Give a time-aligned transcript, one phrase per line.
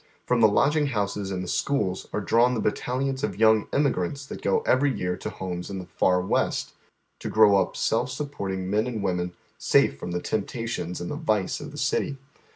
[0.25, 4.25] From the lodging houses and the schools are di awn the battalions of young emigrants
[4.25, 6.71] that go every year to homes in the Far West,
[7.19, 11.59] to grow up self supporting men and women safe from the temptations and the vice
[11.59, 12.17] of the city.